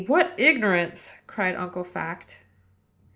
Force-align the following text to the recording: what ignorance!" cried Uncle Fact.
what 0.07 0.33
ignorance!" 0.39 1.13
cried 1.27 1.53
Uncle 1.53 1.83
Fact. 1.83 2.39